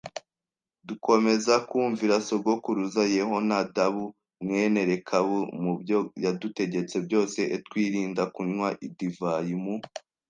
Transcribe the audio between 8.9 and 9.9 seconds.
divayi mu